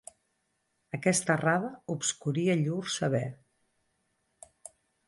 [0.99, 3.25] Aquesta erradar obscuria llur saber.